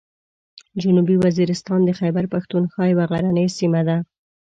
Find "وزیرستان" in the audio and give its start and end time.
1.23-1.79